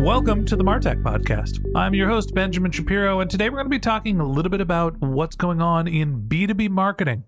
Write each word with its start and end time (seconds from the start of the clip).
Welcome 0.00 0.46
to 0.46 0.56
the 0.56 0.64
Martech 0.64 1.02
Podcast. 1.02 1.62
I'm 1.76 1.92
your 1.92 2.08
host, 2.08 2.34
Benjamin 2.34 2.70
Shapiro, 2.70 3.20
and 3.20 3.30
today 3.30 3.50
we're 3.50 3.56
going 3.56 3.66
to 3.66 3.70
be 3.70 3.78
talking 3.78 4.18
a 4.18 4.26
little 4.26 4.48
bit 4.48 4.62
about 4.62 4.98
what's 4.98 5.36
going 5.36 5.60
on 5.60 5.86
in 5.86 6.22
B2B 6.22 6.70
marketing. 6.70 7.24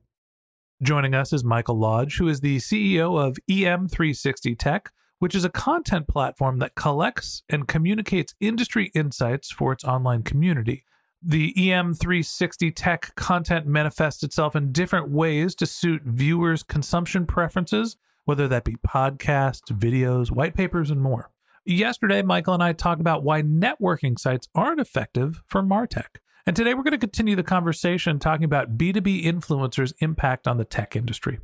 Joining 0.83 1.15
us 1.15 1.35
is 1.35 1.45
Michael 1.45 1.79
Lodge, 1.79 2.17
who 2.17 2.29
is 2.29 2.41
the 2.41 2.57
CEO 2.57 3.23
of 3.23 3.37
EM360 3.51 4.59
Tech, 4.59 4.91
which 5.19 5.35
is 5.35 5.45
a 5.45 5.51
content 5.51 6.09
platform 6.09 6.61
that 6.61 6.75
collects 6.75 7.43
and 7.51 7.69
communicates 7.69 8.35
industry 8.41 8.91
insights 8.95 9.51
for 9.51 9.75
its 9.75 9.85
online 9.85 10.23
community. 10.23 10.87
The 11.23 11.53
EM360 11.53 12.73
Tech 12.75 13.15
content 13.17 13.67
manifests 13.67 14.23
itself 14.23 14.57
in 14.57 14.73
different 14.73 15.11
ways 15.11 15.55
to 15.57 15.67
suit 15.67 16.05
viewers' 16.07 16.63
consumption 16.63 17.27
preferences, 17.27 17.99
whether 18.25 18.49
that 18.49 18.65
be 18.65 18.77
podcasts, 18.77 19.71
videos, 19.71 20.31
white 20.31 20.55
papers, 20.55 20.91
and 20.91 21.03
more. 21.03 21.32
Yesterday, 21.65 22.23
Michael 22.23 22.55
and 22.55 22.63
I 22.63 22.73
talked 22.73 23.01
about 23.01 23.23
why 23.23 23.41
networking 23.41 24.19
sites 24.19 24.49
aren't 24.53 24.81
effective 24.81 25.45
for 25.47 25.63
Martech. 25.63 26.17
And 26.45 26.57
today 26.57 26.75
we're 26.75 26.83
going 26.83 26.91
to 26.91 26.99
continue 26.99 27.37
the 27.37 27.45
conversation 27.45 28.19
talking 28.19 28.43
about 28.43 28.77
B2B 28.77 29.23
influencers' 29.25 29.93
impact 30.01 30.49
on 30.49 30.57
the 30.57 30.65
tech 30.65 30.97
industry. 30.97 31.39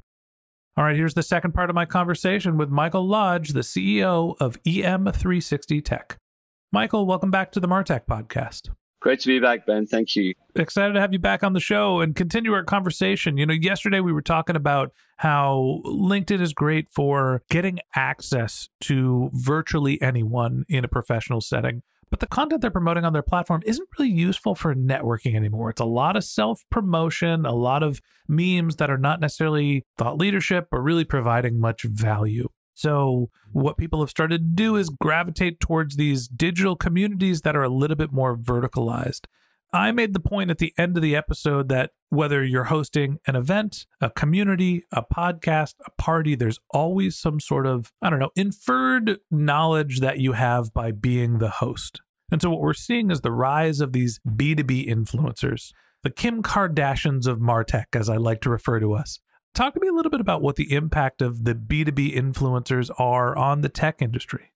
All 0.76 0.82
right, 0.82 0.96
here's 0.96 1.14
the 1.14 1.22
second 1.22 1.52
part 1.52 1.70
of 1.70 1.76
my 1.76 1.84
conversation 1.84 2.56
with 2.56 2.68
Michael 2.68 3.06
Lodge, 3.06 3.50
the 3.50 3.60
CEO 3.60 4.34
of 4.40 4.60
EM360 4.64 5.84
Tech. 5.84 6.18
Michael, 6.72 7.06
welcome 7.06 7.30
back 7.30 7.52
to 7.52 7.60
the 7.60 7.68
Martech 7.68 8.06
podcast. 8.06 8.70
Great 9.08 9.20
to 9.20 9.28
be 9.28 9.38
back, 9.38 9.64
Ben. 9.64 9.86
Thank 9.86 10.16
you. 10.16 10.34
Excited 10.54 10.92
to 10.92 11.00
have 11.00 11.14
you 11.14 11.18
back 11.18 11.42
on 11.42 11.54
the 11.54 11.60
show 11.60 12.00
and 12.00 12.14
continue 12.14 12.52
our 12.52 12.62
conversation. 12.62 13.38
You 13.38 13.46
know, 13.46 13.54
yesterday 13.54 14.00
we 14.00 14.12
were 14.12 14.20
talking 14.20 14.54
about 14.54 14.92
how 15.16 15.80
LinkedIn 15.86 16.42
is 16.42 16.52
great 16.52 16.88
for 16.90 17.40
getting 17.48 17.78
access 17.96 18.68
to 18.82 19.30
virtually 19.32 19.98
anyone 20.02 20.66
in 20.68 20.84
a 20.84 20.88
professional 20.88 21.40
setting. 21.40 21.80
But 22.10 22.20
the 22.20 22.26
content 22.26 22.60
they're 22.60 22.70
promoting 22.70 23.06
on 23.06 23.14
their 23.14 23.22
platform 23.22 23.62
isn't 23.64 23.88
really 23.98 24.12
useful 24.12 24.54
for 24.54 24.74
networking 24.74 25.34
anymore. 25.34 25.70
It's 25.70 25.80
a 25.80 25.86
lot 25.86 26.14
of 26.14 26.22
self 26.22 26.66
promotion, 26.70 27.46
a 27.46 27.54
lot 27.54 27.82
of 27.82 28.02
memes 28.28 28.76
that 28.76 28.90
are 28.90 28.98
not 28.98 29.20
necessarily 29.20 29.86
thought 29.96 30.18
leadership 30.18 30.68
or 30.70 30.82
really 30.82 31.06
providing 31.06 31.58
much 31.58 31.84
value. 31.84 32.50
So, 32.78 33.30
what 33.50 33.76
people 33.76 33.98
have 33.98 34.08
started 34.08 34.38
to 34.38 34.62
do 34.62 34.76
is 34.76 34.88
gravitate 34.88 35.58
towards 35.58 35.96
these 35.96 36.28
digital 36.28 36.76
communities 36.76 37.40
that 37.40 37.56
are 37.56 37.64
a 37.64 37.68
little 37.68 37.96
bit 37.96 38.12
more 38.12 38.36
verticalized. 38.36 39.22
I 39.72 39.90
made 39.90 40.14
the 40.14 40.20
point 40.20 40.52
at 40.52 40.58
the 40.58 40.72
end 40.78 40.96
of 40.96 41.02
the 41.02 41.16
episode 41.16 41.68
that 41.70 41.90
whether 42.10 42.44
you're 42.44 42.64
hosting 42.64 43.18
an 43.26 43.34
event, 43.34 43.86
a 44.00 44.10
community, 44.10 44.84
a 44.92 45.02
podcast, 45.02 45.74
a 45.86 45.90
party, 46.00 46.36
there's 46.36 46.60
always 46.70 47.18
some 47.18 47.40
sort 47.40 47.66
of, 47.66 47.92
I 48.00 48.10
don't 48.10 48.20
know, 48.20 48.30
inferred 48.36 49.18
knowledge 49.28 49.98
that 49.98 50.20
you 50.20 50.34
have 50.34 50.72
by 50.72 50.92
being 50.92 51.38
the 51.38 51.50
host. 51.50 52.00
And 52.30 52.40
so, 52.40 52.48
what 52.48 52.60
we're 52.60 52.74
seeing 52.74 53.10
is 53.10 53.22
the 53.22 53.32
rise 53.32 53.80
of 53.80 53.92
these 53.92 54.20
B2B 54.24 54.88
influencers, 54.88 55.72
the 56.04 56.10
Kim 56.10 56.44
Kardashians 56.44 57.26
of 57.26 57.40
Martech, 57.40 57.86
as 57.94 58.08
I 58.08 58.18
like 58.18 58.40
to 58.42 58.50
refer 58.50 58.78
to 58.78 58.94
us. 58.94 59.18
Talk 59.54 59.74
to 59.74 59.80
me 59.80 59.88
a 59.88 59.92
little 59.92 60.10
bit 60.10 60.20
about 60.20 60.40
what 60.40 60.56
the 60.56 60.72
impact 60.72 61.20
of 61.20 61.44
the 61.44 61.54
B2B 61.54 62.14
influencers 62.14 62.90
are 62.98 63.36
on 63.36 63.62
the 63.62 63.68
tech 63.68 64.00
industry. 64.00 64.52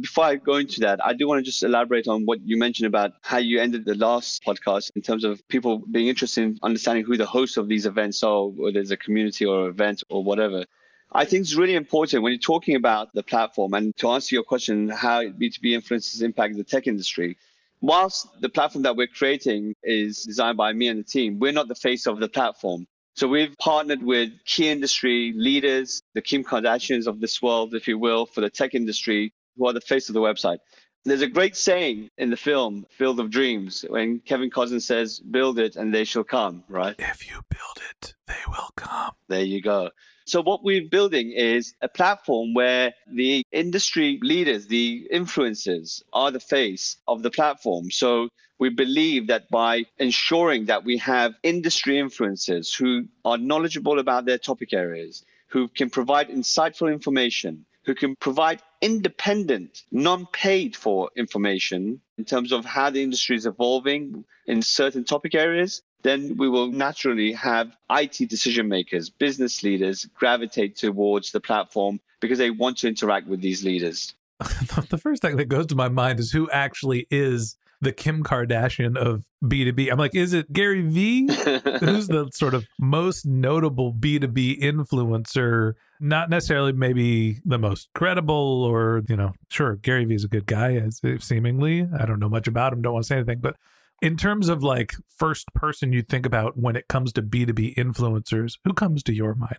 Before 0.00 0.24
I 0.24 0.36
go 0.36 0.54
into 0.54 0.80
that, 0.80 1.04
I 1.04 1.12
do 1.12 1.26
want 1.26 1.40
to 1.40 1.42
just 1.42 1.62
elaborate 1.62 2.06
on 2.06 2.24
what 2.24 2.40
you 2.42 2.56
mentioned 2.56 2.86
about 2.86 3.12
how 3.22 3.38
you 3.38 3.60
ended 3.60 3.84
the 3.84 3.96
last 3.96 4.44
podcast 4.44 4.92
in 4.94 5.02
terms 5.02 5.24
of 5.24 5.46
people 5.48 5.82
being 5.90 6.06
interested 6.06 6.44
in 6.44 6.58
understanding 6.62 7.04
who 7.04 7.16
the 7.16 7.26
hosts 7.26 7.56
of 7.56 7.68
these 7.68 7.84
events 7.84 8.22
are, 8.22 8.46
whether 8.46 8.78
it's 8.78 8.92
a 8.92 8.96
community 8.96 9.44
or 9.44 9.68
event 9.68 10.04
or 10.08 10.22
whatever. 10.22 10.64
I 11.10 11.24
think 11.24 11.42
it's 11.42 11.56
really 11.56 11.74
important 11.74 12.22
when 12.22 12.32
you're 12.32 12.38
talking 12.38 12.76
about 12.76 13.12
the 13.12 13.22
platform 13.22 13.74
and 13.74 13.96
to 13.96 14.10
answer 14.10 14.34
your 14.34 14.44
question, 14.44 14.88
how 14.88 15.22
B2B 15.22 15.72
influencers 15.76 16.22
impact 16.22 16.56
the 16.56 16.64
tech 16.64 16.86
industry. 16.86 17.36
Whilst 17.80 18.28
the 18.40 18.48
platform 18.48 18.82
that 18.84 18.94
we're 18.94 19.08
creating 19.08 19.74
is 19.82 20.22
designed 20.22 20.56
by 20.56 20.72
me 20.72 20.88
and 20.88 21.00
the 21.00 21.04
team, 21.04 21.38
we're 21.38 21.52
not 21.52 21.66
the 21.68 21.74
face 21.74 22.06
of 22.06 22.20
the 22.20 22.28
platform. 22.28 22.86
So 23.18 23.26
we've 23.26 23.58
partnered 23.58 24.00
with 24.00 24.30
key 24.44 24.68
industry 24.68 25.32
leaders, 25.34 26.00
the 26.14 26.22
Kim 26.22 26.44
Kardashians 26.44 27.08
of 27.08 27.18
this 27.18 27.42
world, 27.42 27.74
if 27.74 27.88
you 27.88 27.98
will, 27.98 28.26
for 28.26 28.42
the 28.42 28.48
tech 28.48 28.76
industry, 28.76 29.32
who 29.56 29.66
are 29.66 29.72
the 29.72 29.80
face 29.80 30.08
of 30.08 30.12
the 30.12 30.20
website. 30.20 30.58
There's 31.04 31.22
a 31.22 31.26
great 31.26 31.56
saying 31.56 32.10
in 32.16 32.30
the 32.30 32.36
film, 32.36 32.86
Field 32.90 33.18
of 33.18 33.28
Dreams, 33.28 33.84
when 33.88 34.20
Kevin 34.20 34.50
Costner 34.50 34.80
says, 34.80 35.18
build 35.18 35.58
it 35.58 35.74
and 35.74 35.92
they 35.92 36.04
shall 36.04 36.22
come, 36.22 36.62
right? 36.68 36.94
If 36.96 37.28
you 37.28 37.40
build 37.50 37.88
it, 37.90 38.14
they 38.28 38.38
will 38.46 38.70
come. 38.76 39.10
There 39.28 39.42
you 39.42 39.62
go. 39.62 39.90
So 40.28 40.42
what 40.42 40.62
we're 40.62 40.86
building 40.86 41.32
is 41.32 41.72
a 41.80 41.88
platform 41.88 42.52
where 42.52 42.92
the 43.10 43.42
industry 43.50 44.18
leaders, 44.20 44.66
the 44.66 45.08
influencers 45.10 46.02
are 46.12 46.30
the 46.30 46.38
face 46.38 46.98
of 47.08 47.22
the 47.22 47.30
platform. 47.30 47.90
So 47.90 48.28
we 48.58 48.68
believe 48.68 49.28
that 49.28 49.48
by 49.48 49.86
ensuring 49.98 50.66
that 50.66 50.84
we 50.84 50.98
have 50.98 51.32
industry 51.42 51.94
influencers 51.94 52.76
who 52.76 53.06
are 53.24 53.38
knowledgeable 53.38 53.98
about 53.98 54.26
their 54.26 54.36
topic 54.36 54.74
areas, 54.74 55.24
who 55.46 55.66
can 55.68 55.88
provide 55.88 56.28
insightful 56.28 56.92
information, 56.92 57.64
who 57.86 57.94
can 57.94 58.14
provide 58.16 58.60
independent, 58.82 59.84
non 59.90 60.26
paid 60.26 60.76
for 60.76 61.08
information 61.16 62.02
in 62.18 62.26
terms 62.26 62.52
of 62.52 62.66
how 62.66 62.90
the 62.90 63.02
industry 63.02 63.34
is 63.34 63.46
evolving 63.46 64.26
in 64.46 64.60
certain 64.60 65.04
topic 65.04 65.34
areas, 65.34 65.80
then 66.02 66.36
we 66.36 66.48
will 66.48 66.68
naturally 66.68 67.32
have 67.32 67.76
IT 67.90 68.28
decision 68.28 68.68
makers, 68.68 69.10
business 69.10 69.62
leaders 69.62 70.06
gravitate 70.14 70.76
towards 70.76 71.32
the 71.32 71.40
platform 71.40 72.00
because 72.20 72.38
they 72.38 72.50
want 72.50 72.78
to 72.78 72.88
interact 72.88 73.26
with 73.26 73.40
these 73.40 73.64
leaders. 73.64 74.14
the 74.38 74.98
first 74.98 75.22
thing 75.22 75.36
that 75.36 75.46
goes 75.46 75.66
to 75.66 75.74
my 75.74 75.88
mind 75.88 76.20
is 76.20 76.30
who 76.30 76.48
actually 76.50 77.06
is 77.10 77.56
the 77.80 77.92
Kim 77.92 78.22
Kardashian 78.22 78.96
of 78.96 79.24
B2B. 79.44 79.90
I'm 79.90 79.98
like, 79.98 80.14
is 80.14 80.32
it 80.32 80.52
Gary 80.52 80.82
Vee? 80.82 81.26
Who's 81.80 82.08
the 82.08 82.28
sort 82.32 82.54
of 82.54 82.66
most 82.80 83.24
notable 83.24 83.94
B2B 83.94 84.60
influencer? 84.60 85.74
Not 86.00 86.28
necessarily 86.28 86.72
maybe 86.72 87.38
the 87.44 87.58
most 87.58 87.88
credible 87.94 88.64
or, 88.64 89.02
you 89.08 89.16
know, 89.16 89.32
sure, 89.48 89.76
Gary 89.76 90.04
Vee 90.04 90.16
is 90.16 90.24
a 90.24 90.28
good 90.28 90.46
guy, 90.46 90.74
as 90.74 91.00
seemingly. 91.20 91.86
I 91.98 92.04
don't 92.04 92.18
know 92.18 92.28
much 92.28 92.48
about 92.48 92.72
him, 92.72 92.82
don't 92.82 92.94
want 92.94 93.04
to 93.04 93.08
say 93.08 93.16
anything. 93.16 93.38
But 93.40 93.56
in 94.00 94.16
terms 94.16 94.48
of 94.48 94.62
like 94.62 94.94
first 95.16 95.52
person 95.54 95.92
you 95.92 96.02
think 96.02 96.26
about 96.26 96.56
when 96.56 96.76
it 96.76 96.88
comes 96.88 97.12
to 97.14 97.22
B2B 97.22 97.76
influencers, 97.76 98.58
who 98.64 98.72
comes 98.72 99.02
to 99.04 99.12
your 99.12 99.34
mind? 99.34 99.58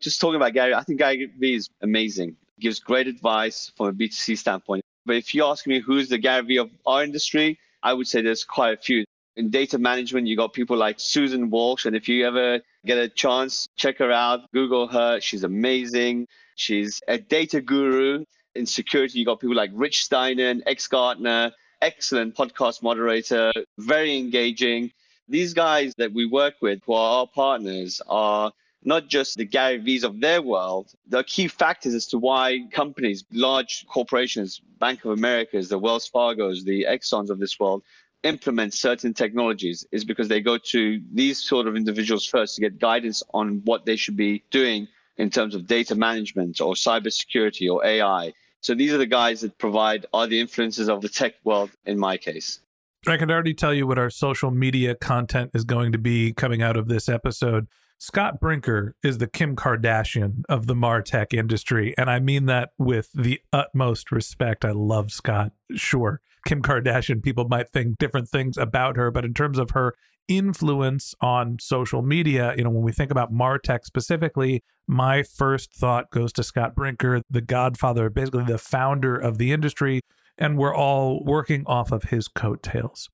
Just 0.00 0.20
talking 0.20 0.36
about 0.36 0.52
Gary, 0.52 0.74
I 0.74 0.82
think 0.82 0.98
Gary 0.98 1.30
Vee 1.38 1.54
is 1.54 1.68
amazing. 1.82 2.36
Gives 2.60 2.78
great 2.80 3.06
advice 3.06 3.72
from 3.76 3.86
a 3.88 3.92
B2C 3.92 4.38
standpoint. 4.38 4.84
But 5.06 5.16
if 5.16 5.34
you 5.34 5.44
ask 5.44 5.66
me 5.66 5.80
who's 5.80 6.08
the 6.08 6.18
Gary 6.18 6.44
Vee 6.44 6.58
of 6.58 6.70
our 6.86 7.02
industry, 7.02 7.58
I 7.82 7.94
would 7.94 8.06
say 8.06 8.20
there's 8.20 8.44
quite 8.44 8.74
a 8.74 8.80
few. 8.80 9.04
In 9.36 9.50
data 9.50 9.78
management, 9.78 10.26
you 10.26 10.36
got 10.36 10.52
people 10.52 10.76
like 10.76 10.98
Susan 10.98 11.48
Walsh. 11.48 11.84
And 11.86 11.94
if 11.94 12.08
you 12.08 12.26
ever 12.26 12.60
get 12.84 12.98
a 12.98 13.08
chance, 13.08 13.68
check 13.76 13.98
her 13.98 14.10
out, 14.10 14.40
Google 14.52 14.88
her. 14.88 15.20
She's 15.20 15.44
amazing. 15.44 16.26
She's 16.56 17.00
a 17.06 17.18
data 17.18 17.60
guru. 17.60 18.24
In 18.56 18.66
security, 18.66 19.20
you 19.20 19.24
got 19.24 19.38
people 19.38 19.54
like 19.54 19.70
Rich 19.72 20.02
Steiner, 20.04 20.54
ex 20.66 20.88
Gartner, 20.88 21.52
excellent 21.82 22.34
podcast 22.36 22.82
moderator, 22.82 23.52
very 23.78 24.18
engaging. 24.18 24.92
These 25.28 25.54
guys 25.54 25.94
that 25.98 26.12
we 26.12 26.26
work 26.26 26.54
with, 26.60 26.80
who 26.86 26.94
are 26.94 27.20
our 27.20 27.26
partners, 27.26 28.00
are 28.08 28.52
not 28.84 29.08
just 29.08 29.36
the 29.36 29.44
Gary 29.44 29.78
Vee's 29.78 30.04
of 30.04 30.20
their 30.20 30.40
world, 30.40 30.92
the 31.08 31.24
key 31.24 31.48
factors 31.48 31.94
as 31.94 32.06
to 32.06 32.18
why 32.18 32.60
companies, 32.72 33.24
large 33.32 33.84
corporations, 33.88 34.60
Bank 34.78 35.04
of 35.04 35.10
America's, 35.10 35.68
the 35.68 35.78
Wells 35.78 36.06
Fargo's, 36.06 36.64
the 36.64 36.86
Exxons 36.88 37.30
of 37.30 37.38
this 37.38 37.58
world, 37.58 37.82
implement 38.22 38.74
certain 38.74 39.14
technologies 39.14 39.86
is 39.92 40.04
because 40.04 40.28
they 40.28 40.40
go 40.40 40.58
to 40.58 41.00
these 41.12 41.42
sort 41.42 41.66
of 41.66 41.76
individuals 41.76 42.26
first 42.26 42.56
to 42.56 42.60
get 42.60 42.78
guidance 42.78 43.22
on 43.32 43.62
what 43.64 43.84
they 43.84 43.96
should 43.96 44.16
be 44.16 44.42
doing 44.50 44.88
in 45.16 45.30
terms 45.30 45.54
of 45.54 45.66
data 45.66 45.94
management 45.94 46.60
or 46.60 46.74
cybersecurity 46.74 47.72
or 47.72 47.84
AI. 47.84 48.32
So 48.60 48.74
these 48.74 48.92
are 48.92 48.98
the 48.98 49.06
guys 49.06 49.40
that 49.42 49.58
provide 49.58 50.06
all 50.12 50.26
the 50.26 50.40
influences 50.40 50.88
of 50.88 51.00
the 51.00 51.08
tech 51.08 51.34
world 51.44 51.70
in 51.86 51.98
my 51.98 52.16
case. 52.16 52.60
I 53.06 53.16
can 53.16 53.30
already 53.30 53.54
tell 53.54 53.72
you 53.72 53.86
what 53.86 53.98
our 53.98 54.10
social 54.10 54.50
media 54.50 54.94
content 54.94 55.52
is 55.54 55.64
going 55.64 55.92
to 55.92 55.98
be 55.98 56.32
coming 56.32 56.62
out 56.62 56.76
of 56.76 56.88
this 56.88 57.08
episode. 57.08 57.68
Scott 57.98 58.40
Brinker 58.40 58.94
is 59.02 59.18
the 59.18 59.26
Kim 59.26 59.56
Kardashian 59.56 60.42
of 60.48 60.66
the 60.66 60.74
Martech 60.74 61.32
industry. 61.32 61.94
And 61.96 62.10
I 62.10 62.20
mean 62.20 62.46
that 62.46 62.70
with 62.78 63.10
the 63.12 63.40
utmost 63.52 64.12
respect. 64.12 64.64
I 64.64 64.70
love 64.70 65.12
Scott. 65.12 65.52
Sure, 65.74 66.20
Kim 66.46 66.62
Kardashian, 66.62 67.22
people 67.22 67.48
might 67.48 67.70
think 67.70 67.98
different 67.98 68.28
things 68.28 68.56
about 68.56 68.96
her, 68.96 69.10
but 69.10 69.24
in 69.24 69.34
terms 69.34 69.58
of 69.58 69.70
her 69.70 69.94
influence 70.28 71.14
on 71.20 71.56
social 71.58 72.02
media, 72.02 72.54
you 72.56 72.64
know, 72.64 72.70
when 72.70 72.82
we 72.82 72.92
think 72.92 73.10
about 73.10 73.32
Martech 73.32 73.84
specifically, 73.84 74.62
my 74.86 75.22
first 75.22 75.72
thought 75.72 76.10
goes 76.10 76.32
to 76.34 76.42
Scott 76.42 76.74
Brinker, 76.74 77.22
the 77.28 77.40
godfather, 77.40 78.08
basically 78.10 78.44
the 78.44 78.58
founder 78.58 79.16
of 79.16 79.38
the 79.38 79.52
industry. 79.52 80.00
And 80.36 80.56
we're 80.56 80.74
all 80.74 81.24
working 81.24 81.64
off 81.66 81.90
of 81.90 82.04
his 82.04 82.28
coattails. 82.28 83.08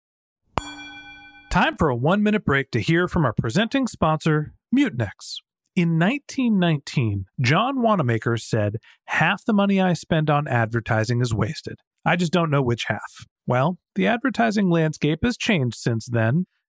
Time 1.51 1.77
for 1.77 1.89
a 1.89 1.97
one 1.97 2.23
minute 2.23 2.45
break 2.45 2.71
to 2.73 2.81
hear 2.81 3.09
from 3.09 3.25
our 3.25 3.33
presenting 3.33 3.87
sponsor, 3.87 4.55
Mutinex. 4.75 5.37
In 5.77 5.99
1919, 5.99 7.27
John 7.41 7.81
Wanamaker 7.81 8.37
said, 8.37 8.77
Half 9.07 9.45
the 9.45 9.53
money 9.53 9.81
I 9.81 9.93
spend 9.95 10.31
on 10.31 10.47
advertising 10.47 11.21
is 11.21 11.35
wasted. 11.35 11.79
I 12.05 12.17
just 12.17 12.33
don't 12.33 12.51
know 12.51 12.63
which 12.63 12.85
half. 12.87 13.27
Well, 13.47 13.79
the 13.95 14.07
advertising 14.07 14.71
landscape 14.71 15.21
has 15.25 15.37
changed 15.37 15.77
since 15.77 16.07
then, 16.07 16.47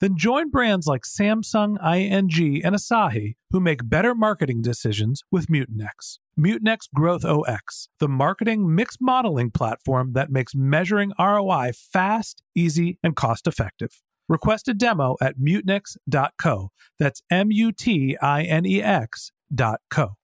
Then 0.00 0.16
join 0.16 0.50
brands 0.50 0.86
like 0.86 1.02
Samsung, 1.02 1.76
ING, 1.84 2.64
and 2.64 2.74
Asahi 2.74 3.34
who 3.50 3.60
make 3.60 3.88
better 3.88 4.14
marketing 4.14 4.62
decisions 4.62 5.22
with 5.30 5.48
Mutinex. 5.48 6.18
Mutinex 6.38 6.88
Growth 6.94 7.24
OS, 7.24 7.88
the 7.98 8.08
marketing 8.08 8.74
mix 8.74 8.96
modeling 9.00 9.50
platform 9.50 10.12
that 10.14 10.30
makes 10.30 10.54
measuring 10.54 11.12
ROI 11.18 11.72
fast, 11.74 12.42
easy, 12.54 12.98
and 13.02 13.14
cost 13.14 13.46
effective. 13.46 14.00
Request 14.28 14.68
a 14.68 14.74
demo 14.74 15.16
at 15.20 15.38
mutinex.co. 15.38 16.70
That's 16.98 17.22
M 17.30 17.50
U 17.50 17.72
T 17.72 18.16
I 18.22 18.42
N 18.44 18.64
E 18.64 18.80
X 18.80 19.32
dot 19.52 19.80
co. 19.90 20.16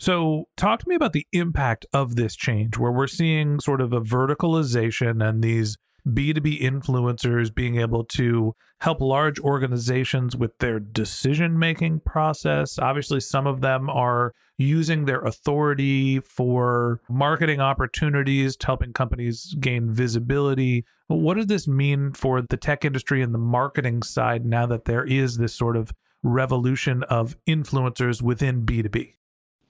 So, 0.00 0.44
talk 0.56 0.78
to 0.78 0.88
me 0.88 0.94
about 0.94 1.12
the 1.12 1.26
impact 1.32 1.84
of 1.92 2.14
this 2.14 2.36
change 2.36 2.78
where 2.78 2.92
we're 2.92 3.08
seeing 3.08 3.58
sort 3.58 3.80
of 3.80 3.92
a 3.92 4.00
verticalization 4.00 5.28
and 5.28 5.42
these 5.42 5.76
B2B 6.06 6.60
influencers 6.60 7.54
being 7.54 7.80
able 7.80 8.04
to 8.04 8.54
help 8.80 9.00
large 9.00 9.38
organizations 9.40 10.36
with 10.36 10.56
their 10.58 10.78
decision 10.78 11.58
making 11.58 12.00
process. 12.00 12.78
Obviously, 12.78 13.20
some 13.20 13.46
of 13.46 13.60
them 13.60 13.90
are 13.90 14.32
using 14.56 15.04
their 15.04 15.20
authority 15.20 16.20
for 16.20 17.00
marketing 17.08 17.60
opportunities, 17.60 18.56
helping 18.62 18.92
companies 18.92 19.54
gain 19.60 19.92
visibility. 19.92 20.84
What 21.06 21.36
does 21.36 21.46
this 21.46 21.68
mean 21.68 22.12
for 22.12 22.42
the 22.42 22.56
tech 22.56 22.84
industry 22.84 23.22
and 23.22 23.32
the 23.32 23.38
marketing 23.38 24.02
side 24.02 24.44
now 24.44 24.66
that 24.66 24.84
there 24.84 25.04
is 25.04 25.36
this 25.36 25.54
sort 25.54 25.76
of 25.76 25.92
revolution 26.22 27.04
of 27.04 27.36
influencers 27.46 28.20
within 28.20 28.64
B2B? 28.64 29.14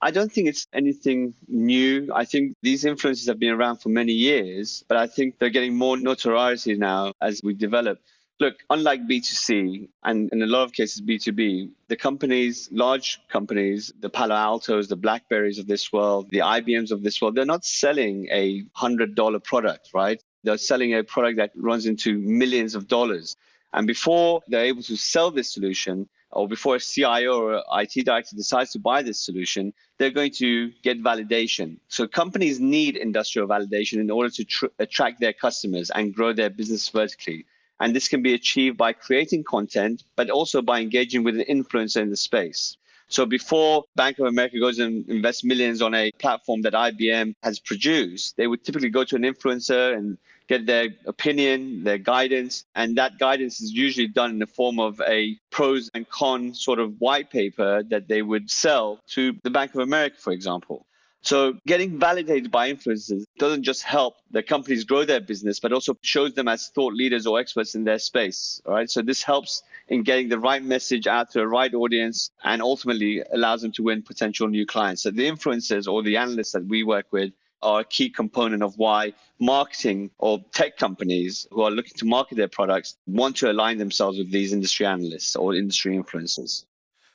I 0.01 0.11
don't 0.11 0.31
think 0.31 0.47
it's 0.47 0.65
anything 0.73 1.33
new. 1.47 2.09
I 2.13 2.23
think 2.23 2.55
these 2.61 2.85
influences 2.85 3.27
have 3.27 3.39
been 3.39 3.51
around 3.51 3.77
for 3.77 3.89
many 3.89 4.13
years, 4.13 4.83
but 4.87 4.97
I 4.97 5.07
think 5.07 5.39
they're 5.39 5.49
getting 5.49 5.75
more 5.75 5.97
notoriety 5.97 6.75
now 6.75 7.13
as 7.21 7.41
we 7.43 7.53
develop. 7.53 7.99
Look, 8.39 8.55
unlike 8.69 9.01
B2C 9.01 9.89
and 10.05 10.29
in 10.31 10.41
a 10.41 10.45
lot 10.45 10.63
of 10.63 10.71
cases 10.71 11.01
B2B, 11.01 11.71
the 11.89 11.97
companies, 11.97 12.69
large 12.71 13.19
companies, 13.27 13.91
the 13.99 14.09
Palo 14.09 14.35
Altos, 14.35 14.87
the 14.87 14.95
Blackberries 14.95 15.59
of 15.59 15.67
this 15.67 15.91
world, 15.91 16.29
the 16.29 16.39
IBMs 16.39 16.91
of 16.91 17.03
this 17.03 17.21
world, 17.21 17.35
they're 17.35 17.43
not 17.43 17.65
selling 17.65 18.29
a 18.31 18.63
$100 18.77 19.43
product, 19.43 19.89
right? 19.93 20.23
They're 20.45 20.57
selling 20.57 20.93
a 20.95 21.03
product 21.03 21.35
that 21.37 21.51
runs 21.55 21.85
into 21.85 22.17
millions 22.17 22.75
of 22.75 22.87
dollars. 22.87 23.35
And 23.73 23.85
before 23.85 24.41
they're 24.47 24.65
able 24.65 24.83
to 24.83 24.95
sell 24.95 25.31
this 25.31 25.53
solution, 25.53 26.07
or 26.31 26.47
before 26.47 26.75
a 26.75 26.79
CIO 26.79 27.41
or 27.41 27.63
IT 27.81 28.05
director 28.05 28.35
decides 28.35 28.71
to 28.71 28.79
buy 28.79 29.01
this 29.01 29.19
solution, 29.19 29.73
they're 29.97 30.09
going 30.11 30.31
to 30.31 30.71
get 30.83 31.01
validation. 31.01 31.77
So 31.87 32.07
companies 32.07 32.59
need 32.59 32.95
industrial 32.95 33.47
validation 33.47 33.99
in 33.99 34.11
order 34.11 34.29
to 34.29 34.43
tr- 34.43 34.65
attract 34.79 35.19
their 35.19 35.33
customers 35.33 35.89
and 35.89 36.13
grow 36.13 36.33
their 36.33 36.49
business 36.49 36.87
vertically. 36.89 37.45
And 37.79 37.95
this 37.95 38.07
can 38.07 38.21
be 38.21 38.33
achieved 38.33 38.77
by 38.77 38.93
creating 38.93 39.43
content, 39.45 40.03
but 40.15 40.29
also 40.29 40.61
by 40.61 40.81
engaging 40.81 41.23
with 41.23 41.35
an 41.39 41.45
influencer 41.49 42.01
in 42.01 42.09
the 42.09 42.17
space. 42.17 42.77
So 43.07 43.25
before 43.25 43.85
Bank 43.95 44.19
of 44.19 44.27
America 44.27 44.59
goes 44.59 44.77
and 44.77 45.07
invests 45.09 45.43
millions 45.43 45.81
on 45.81 45.95
a 45.95 46.11
platform 46.19 46.61
that 46.61 46.73
IBM 46.73 47.33
has 47.41 47.57
produced, 47.57 48.37
they 48.37 48.45
would 48.45 48.63
typically 48.63 48.89
go 48.89 49.03
to 49.03 49.15
an 49.15 49.23
influencer 49.23 49.97
and 49.97 50.17
get 50.49 50.65
their 50.65 50.89
opinion, 51.05 51.83
their 51.83 51.99
guidance, 51.99 52.65
and 52.75 52.97
that 52.97 53.19
guidance 53.19 53.61
is 53.61 53.71
usually 53.71 54.07
done 54.07 54.31
in 54.31 54.39
the 54.39 54.47
form 54.47 54.79
of 54.79 54.99
a 55.07 55.37
pros 55.51 55.89
and 55.93 56.09
cons 56.09 56.59
sort 56.61 56.79
of 56.79 56.99
white 56.99 57.29
paper 57.29 57.83
that 57.83 58.07
they 58.07 58.23
would 58.23 58.49
sell 58.49 58.99
to 59.07 59.37
the 59.43 59.49
Bank 59.49 59.75
of 59.75 59.81
America, 59.81 60.17
for 60.17 60.33
example. 60.33 60.85
So 61.21 61.57
getting 61.67 61.99
validated 61.99 62.49
by 62.49 62.71
influencers 62.71 63.25
doesn't 63.37 63.63
just 63.63 63.83
help 63.83 64.15
the 64.31 64.41
companies 64.41 64.85
grow 64.85 65.03
their 65.03 65.19
business, 65.19 65.59
but 65.59 65.73
also 65.73 65.97
shows 66.01 66.33
them 66.33 66.47
as 66.47 66.69
thought 66.69 66.93
leaders 66.93 67.27
or 67.27 67.39
experts 67.39 67.75
in 67.75 67.83
their 67.83 67.99
space. 67.99 68.61
All 68.65 68.73
right. 68.73 68.89
So 68.89 69.01
this 69.01 69.21
helps 69.21 69.63
in 69.89 70.03
getting 70.03 70.29
the 70.29 70.39
right 70.39 70.63
message 70.63 71.07
out 71.07 71.29
to 71.31 71.39
the 71.39 71.47
right 71.47 71.73
audience 71.73 72.31
and 72.45 72.61
ultimately 72.61 73.21
allows 73.33 73.61
them 73.61 73.73
to 73.73 73.83
win 73.83 74.01
potential 74.01 74.47
new 74.47 74.65
clients. 74.65 75.03
So 75.03 75.11
the 75.11 75.29
influencers 75.29 75.91
or 75.91 76.01
the 76.03 76.15
analysts 76.15 76.53
that 76.53 76.65
we 76.65 76.83
work 76.83 77.07
with 77.11 77.33
are 77.61 77.81
a 77.81 77.85
key 77.85 78.09
component 78.09 78.63
of 78.63 78.77
why 78.77 79.13
marketing 79.39 80.11
or 80.17 80.39
tech 80.53 80.77
companies 80.77 81.47
who 81.51 81.61
are 81.61 81.71
looking 81.71 81.93
to 81.97 82.05
market 82.05 82.35
their 82.35 82.47
products 82.47 82.97
want 83.07 83.35
to 83.37 83.51
align 83.51 83.77
themselves 83.77 84.17
with 84.17 84.31
these 84.31 84.53
industry 84.53 84.85
analysts 84.85 85.35
or 85.35 85.55
industry 85.55 85.97
influencers. 85.97 86.65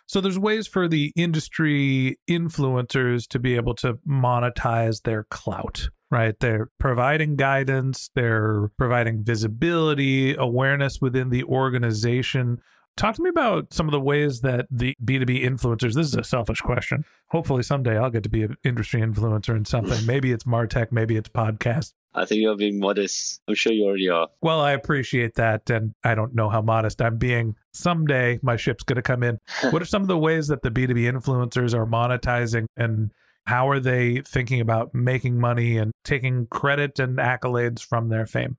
So 0.07 0.21
there's 0.21 0.39
ways 0.39 0.67
for 0.67 0.87
the 0.87 1.13
industry 1.17 2.19
influencers 2.29 3.27
to 3.29 3.39
be 3.39 3.57
able 3.57 3.75
to 3.77 3.95
monetize 4.07 5.03
their 5.03 5.25
clout, 5.25 5.89
right? 6.11 6.39
They're 6.39 6.69
providing 6.79 7.37
guidance, 7.37 8.11
they're 8.15 8.71
providing 8.77 9.25
visibility, 9.25 10.35
awareness 10.37 10.99
within 11.01 11.31
the 11.31 11.45
organization. 11.45 12.59
Talk 12.97 13.17
to 13.17 13.23
me 13.23 13.29
about 13.31 13.73
some 13.73 13.89
of 13.89 13.93
the 13.93 14.01
ways 14.01 14.41
that 14.43 14.67
the 14.71 14.97
B2B 15.05 15.45
influencers, 15.45 15.95
this 15.95 16.07
is 16.07 16.15
a 16.15 16.23
selfish 16.23 16.61
question. 16.61 17.05
Hopefully 17.29 17.65
someday 17.65 17.99
I'll 17.99 18.11
get 18.11 18.23
to 18.23 18.29
be 18.29 18.45
an 18.45 18.57
industry 18.63 19.01
influencer 19.01 19.57
in 19.57 19.65
something. 19.65 20.07
maybe 20.07 20.31
it's 20.31 20.45
Martech, 20.45 20.93
maybe 20.93 21.17
it's 21.17 21.29
podcast. 21.29 21.93
I 22.15 22.25
think 22.25 22.41
you're 22.41 22.57
being 22.57 22.79
modest. 22.79 23.41
I'm 23.49 23.57
sure 23.57 23.73
you 23.73 23.87
already 23.87 24.09
are. 24.09 24.29
Well, 24.41 24.61
I 24.61 24.73
appreciate 24.73 25.35
that. 25.35 25.69
And 25.69 25.95
I 26.05 26.15
don't 26.15 26.37
know 26.37 26.49
how 26.49 26.63
modest 26.63 27.03
I'm 27.03 27.19
being. 27.19 27.57
Someday 27.73 28.39
my 28.43 28.57
ship's 28.57 28.85
going 28.85 28.97
to 28.97 29.03
come 29.03 29.25
in. 29.25 29.41
what 29.71 29.83
are 29.83 29.87
some 29.87 30.03
of 30.03 30.09
the 30.09 30.19
ways 30.19 30.47
that 30.47 30.63
the 30.63 30.71
B2B 30.71 31.13
influencers 31.13 31.75
are 31.75 31.87
monetizing 31.87 32.67
and 32.77 33.11
how 33.47 33.69
are 33.69 33.81
they 33.81 34.21
thinking 34.21 34.61
about 34.61 34.95
making 34.95 35.39
money 35.39 35.77
and 35.77 35.93
taking 36.05 36.47
credit 36.47 37.01
and 37.01 37.19
accolades 37.19 37.83
from 37.83 38.09
their 38.09 38.27
fame? 38.27 38.57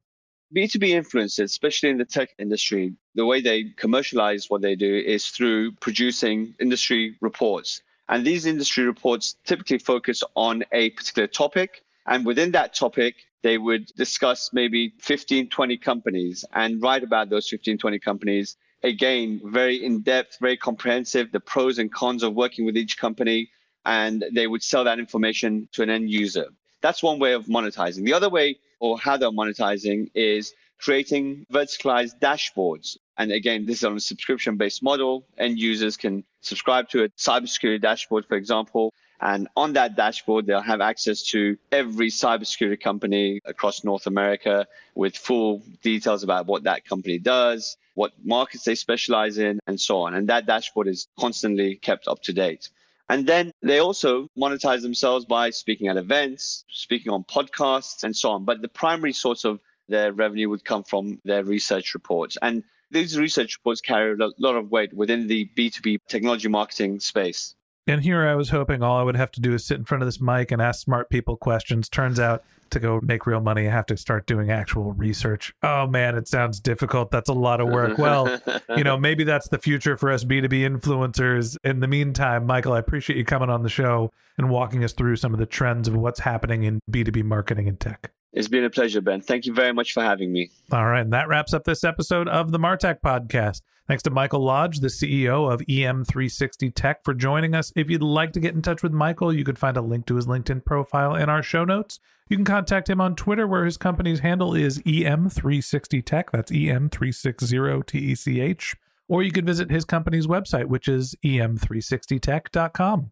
B2B 0.54 0.90
influencers, 0.90 1.44
especially 1.44 1.90
in 1.90 1.98
the 1.98 2.06
tech 2.06 2.30
industry, 2.38 2.94
the 3.16 3.26
way 3.26 3.42
they 3.42 3.66
commercialize 3.78 4.50
what 4.50 4.62
they 4.62 4.76
do 4.76 4.96
is 4.96 5.28
through 5.28 5.72
producing 5.74 6.54
industry 6.60 7.18
reports. 7.22 7.82
And 8.10 8.26
these 8.26 8.46
industry 8.46 8.86
reports 8.86 9.36
typically 9.46 9.80
focus 9.80 10.24
on 10.36 10.64
a 10.72 10.92
particular 10.92 11.28
topic. 11.28 11.84
And 12.06 12.26
within 12.26 12.52
that 12.52 12.76
topic, 12.76 13.16
they 13.42 13.58
would 13.58 13.88
discuss 13.96 14.52
maybe 14.54 14.94
15, 15.00 15.50
20 15.50 15.78
companies 15.78 16.46
and 16.54 16.82
write 16.82 17.04
about 17.04 17.30
those 17.30 17.50
15, 17.50 17.78
20 17.80 18.00
companies. 18.00 18.58
Again, 18.84 19.42
very 19.46 19.84
in 19.84 20.02
depth, 20.02 20.38
very 20.40 20.58
comprehensive, 20.58 21.32
the 21.32 21.40
pros 21.40 21.80
and 21.80 21.92
cons 21.92 22.22
of 22.22 22.36
working 22.36 22.66
with 22.66 22.78
each 22.78 23.00
company. 23.00 23.50
And 23.86 24.24
they 24.34 24.46
would 24.46 24.62
sell 24.62 24.84
that 24.84 25.00
information 25.00 25.68
to 25.74 25.82
an 25.82 25.90
end 25.90 26.12
user. 26.12 26.48
That's 26.82 27.02
one 27.02 27.18
way 27.18 27.34
of 27.34 27.46
monetizing. 27.46 28.04
The 28.06 28.14
other 28.14 28.30
way 28.30 28.58
or 28.86 29.00
how 29.00 29.18
they're 29.18 29.32
monetizing 29.42 30.12
is 30.14 30.54
creating 30.80 31.46
verticalized 31.52 32.20
dashboards. 32.20 32.98
And 33.18 33.32
again, 33.32 33.66
this 33.66 33.78
is 33.80 33.84
on 33.86 33.96
a 33.96 34.00
subscription 34.12 34.58
based 34.58 34.84
model. 34.84 35.26
End 35.38 35.58
users 35.58 35.98
can 35.98 36.24
subscribe 36.42 36.90
to 36.90 37.06
a 37.06 37.10
cybersecurity 37.28 37.82
dashboard, 37.82 38.26
for 38.28 38.36
example. 38.36 38.94
And 39.22 39.48
on 39.56 39.74
that 39.74 39.96
dashboard, 39.96 40.46
they'll 40.46 40.62
have 40.74 40.82
access 40.82 41.24
to 41.34 41.58
every 41.72 42.10
cybersecurity 42.10 42.80
company 42.80 43.40
across 43.46 43.84
North 43.84 44.06
America 44.06 44.68
with 44.94 45.18
full 45.18 45.64
details 45.82 46.22
about 46.24 46.46
what 46.46 46.64
that 46.64 46.86
company 46.86 47.18
does, 47.18 47.78
what 47.96 48.12
markets 48.24 48.66
they 48.66 48.76
specialize 48.76 49.38
in, 49.38 49.60
and 49.68 49.80
so 49.80 50.02
on. 50.02 50.14
And 50.14 50.30
that 50.30 50.46
dashboard 50.46 50.88
is 50.88 51.08
constantly 51.18 51.76
kept 51.76 52.08
up 52.08 52.22
to 52.24 52.34
date. 52.34 52.70
And 53.10 53.28
then 53.28 53.52
they 53.62 53.80
also 53.80 54.28
monetize 54.38 54.82
themselves 54.82 55.26
by 55.26 55.52
speaking 55.52 55.88
at 55.88 55.98
events, 55.98 56.66
speaking 56.70 57.12
on 57.12 57.24
podcasts, 57.24 58.04
and 58.04 58.16
so 58.16 58.32
on. 58.32 58.46
But 58.46 58.62
the 58.62 58.68
primary 58.68 59.14
source 59.14 59.46
of 59.46 59.60
their 59.88 60.12
revenue 60.12 60.50
would 60.50 60.66
come 60.66 60.84
from 60.84 61.22
their 61.24 61.44
research 61.44 61.94
reports. 61.94 62.38
And 62.42 62.64
these 62.92 63.18
research 63.18 63.58
reports 63.60 63.82
carry 63.82 64.14
a 64.14 64.30
lot 64.40 64.56
of 64.56 64.72
weight 64.72 64.94
within 64.94 65.28
the 65.28 65.50
B2B 65.56 66.00
technology 66.08 66.48
marketing 66.48 67.00
space. 67.00 67.56
And 67.88 68.02
here 68.02 68.28
I 68.28 68.34
was 68.34 68.50
hoping 68.50 68.82
all 68.82 68.98
I 68.98 69.04
would 69.04 69.16
have 69.16 69.32
to 69.34 69.42
do 69.42 69.54
is 69.54 69.64
sit 69.64 69.78
in 69.78 69.86
front 69.86 70.02
of 70.02 70.08
this 70.08 70.20
mic 70.20 70.52
and 70.52 70.62
ask 70.62 70.82
smart 70.82 71.10
people 71.10 71.38
questions. 71.38 71.88
Turns 71.88 72.20
out 72.20 72.44
to 72.72 72.80
go 72.80 73.00
make 73.04 73.28
real 73.28 73.42
money, 73.42 73.68
I 73.68 73.72
have 73.72 73.86
to 73.88 73.98
start 73.98 74.26
doing 74.26 74.50
actual 74.50 74.94
research. 74.94 75.54
Oh 75.62 75.86
man, 75.86 76.16
it 76.16 76.28
sounds 76.28 76.60
difficult. 76.60 77.12
That's 77.12 77.30
a 77.30 77.34
lot 77.34 77.62
of 77.62 77.70
work. 77.70 78.00
Well, 78.00 78.40
you 78.76 78.84
know, 78.84 78.98
maybe 78.98 79.24
that's 79.24 79.50
the 79.50 79.60
future 79.60 79.98
for 79.98 80.12
us 80.12 80.24
B2B 80.24 80.68
influencers. 80.68 81.58
In 81.64 81.80
the 81.80 81.88
meantime, 81.88 82.48
Michael, 82.48 82.74
I 82.74 82.80
appreciate 82.80 83.18
you 83.18 83.26
coming 83.26 83.52
on 83.52 83.62
the 83.62 83.70
show 83.70 84.12
and 84.38 84.50
walking 84.50 84.84
us 84.84 84.94
through 84.94 85.18
some 85.18 85.34
of 85.34 85.40
the 85.40 85.46
trends 85.46 85.88
of 85.88 85.96
what's 85.96 86.20
happening 86.20 86.64
in 86.64 86.80
B2B 86.92 87.24
marketing 87.24 87.68
and 87.68 87.80
tech. 87.80 88.12
It's 88.36 88.50
been 88.50 88.66
a 88.66 88.70
pleasure, 88.70 89.00
Ben. 89.00 89.22
Thank 89.22 89.46
you 89.46 89.54
very 89.54 89.72
much 89.72 89.94
for 89.94 90.04
having 90.04 90.32
me. 90.32 90.52
All 90.72 90.86
right. 90.86 91.02
And 91.02 91.14
that 91.14 91.30
wraps 91.30 91.54
up 91.54 91.64
this 91.64 91.86
episode 91.86 92.28
of 92.28 92.52
the 92.52 92.60
Martech 92.60 93.00
podcast. 93.00 93.62
Thanks 93.88 94.04
to 94.04 94.10
Michael 94.10 94.42
Lodge, 94.42 94.80
the 94.80 94.88
CEO 94.88 95.52
of 95.52 95.62
EM360 95.62 96.74
Tech, 96.76 97.04
for 97.06 97.14
joining 97.14 97.56
us. 97.56 97.72
If 97.76 97.90
you'd 97.90 98.02
like 98.02 98.34
to 98.34 98.40
get 98.40 98.54
in 98.54 98.62
touch 98.62 98.84
with 98.84 98.92
Michael, 98.92 99.32
you 99.32 99.46
can 99.46 99.56
find 99.56 99.78
a 99.78 99.82
link 99.82 100.06
to 100.08 100.16
his 100.16 100.26
LinkedIn 100.26 100.66
profile 100.66 101.16
in 101.16 101.30
our 101.30 101.42
show 101.42 101.64
notes. 101.64 102.00
You 102.28 102.36
can 102.36 102.46
contact 102.46 102.90
him 102.90 103.00
on 103.00 103.16
Twitter, 103.16 103.48
where 103.48 103.64
his 103.64 103.78
company's 103.78 104.20
handle 104.20 104.56
is 104.56 104.80
EM360 104.80 106.04
Tech. 106.04 106.32
That's 106.32 106.52
EM360 106.52 107.86
T 107.86 107.98
E 108.00 108.16
C 108.16 108.42
H. 108.42 108.76
Or 109.08 109.22
you 109.22 109.32
could 109.32 109.46
visit 109.46 109.70
his 109.70 109.86
company's 109.86 110.26
website, 110.26 110.66
which 110.66 110.88
is 110.88 111.16
em360tech.com. 111.24 113.12